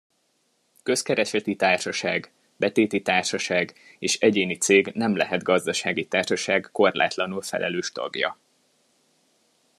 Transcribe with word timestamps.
Közkereseti 0.83 1.55
társaság, 1.55 2.31
betéti 2.57 3.01
társaság 3.01 3.73
és 3.99 4.17
egyéni 4.19 4.55
cég 4.57 4.87
nem 4.93 5.15
lehet 5.15 5.43
gazdasági 5.43 6.07
társaság 6.07 6.69
korlátlanul 6.71 7.41
felelős 7.41 7.91
tagja. 7.91 8.37